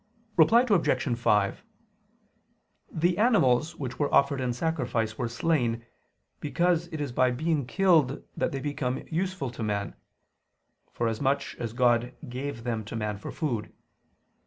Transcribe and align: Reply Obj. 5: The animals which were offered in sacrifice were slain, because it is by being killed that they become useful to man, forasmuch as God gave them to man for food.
Reply 0.35 0.65
Obj. 0.67 1.15
5: 1.15 1.63
The 2.91 3.17
animals 3.19 3.75
which 3.75 3.99
were 3.99 4.11
offered 4.11 4.41
in 4.41 4.51
sacrifice 4.51 5.15
were 5.15 5.27
slain, 5.27 5.85
because 6.39 6.87
it 6.87 6.99
is 6.99 7.11
by 7.11 7.29
being 7.29 7.67
killed 7.67 8.23
that 8.35 8.51
they 8.51 8.61
become 8.61 9.03
useful 9.11 9.51
to 9.51 9.61
man, 9.61 9.93
forasmuch 10.91 11.53
as 11.59 11.73
God 11.73 12.15
gave 12.27 12.63
them 12.63 12.83
to 12.85 12.95
man 12.95 13.19
for 13.19 13.31
food. 13.31 13.71